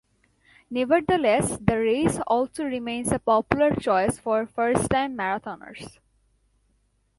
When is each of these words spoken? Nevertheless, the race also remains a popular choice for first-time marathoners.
Nevertheless, 0.71 1.57
the 1.59 1.77
race 1.77 2.17
also 2.25 2.63
remains 2.65 3.11
a 3.11 3.19
popular 3.19 3.75
choice 3.75 4.17
for 4.17 4.47
first-time 4.47 5.15
marathoners. 5.15 5.99